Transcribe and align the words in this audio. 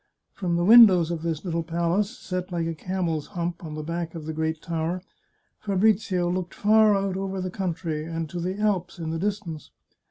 From 0.33 0.55
the 0.55 0.65
windows 0.65 1.11
of 1.11 1.21
this 1.21 1.45
little 1.45 1.61
palace, 1.61 2.09
set 2.17 2.51
like 2.51 2.65
a 2.65 2.73
camel's 2.73 3.27
hump 3.27 3.63
on 3.63 3.75
the 3.75 3.83
back 3.83 4.15
of 4.15 4.25
the 4.25 4.33
great 4.33 4.59
tower, 4.59 5.03
Fabrizio 5.59 6.27
looked 6.27 6.55
far 6.55 6.95
out 6.95 7.15
over 7.17 7.39
the 7.39 7.51
country, 7.51 8.05
and 8.05 8.27
to 8.31 8.39
the 8.39 8.57
Alps 8.57 8.97
in 8.97 9.11
the 9.11 9.19
distance. 9.19 9.69